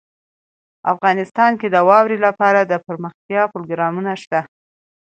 [0.93, 4.39] افغانستان کې د واوره لپاره دپرمختیا پروګرامونه شته.